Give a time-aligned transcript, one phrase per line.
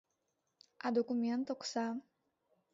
[0.87, 1.85] А документ, окса?